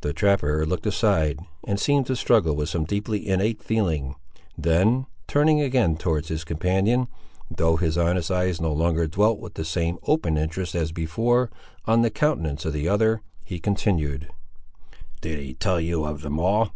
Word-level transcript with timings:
The 0.00 0.12
trapper 0.12 0.66
looked 0.66 0.86
aside, 0.86 1.38
and 1.62 1.78
seemed 1.78 2.06
to 2.06 2.16
struggle 2.16 2.56
with 2.56 2.68
some 2.68 2.82
deeply 2.82 3.28
innate 3.28 3.62
feeling; 3.62 4.16
then, 4.58 5.06
turning 5.28 5.60
again 5.60 5.96
towards 5.96 6.26
his 6.26 6.42
companion, 6.42 7.06
though 7.48 7.76
his 7.76 7.96
honest 7.96 8.28
eyes 8.28 8.60
no 8.60 8.72
longer 8.72 9.06
dwelt 9.06 9.38
with 9.38 9.54
the 9.54 9.64
same 9.64 9.98
open 10.02 10.36
interest, 10.36 10.74
as 10.74 10.90
before, 10.90 11.48
on 11.86 12.02
the 12.02 12.10
countenance 12.10 12.64
of 12.64 12.72
the 12.72 12.88
other, 12.88 13.22
he 13.44 13.60
continued— 13.60 14.26
"Did 15.20 15.38
he 15.38 15.54
tell 15.54 15.80
you 15.80 16.06
of 16.06 16.22
them 16.22 16.40
all? 16.40 16.72